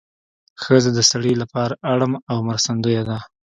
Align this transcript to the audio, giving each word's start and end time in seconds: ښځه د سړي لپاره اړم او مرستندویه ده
ښځه 0.63 0.89
د 0.93 0.99
سړي 1.11 1.33
لپاره 1.41 1.73
اړم 1.91 2.13
او 2.31 2.37
مرستندویه 2.47 3.03
ده 3.09 3.17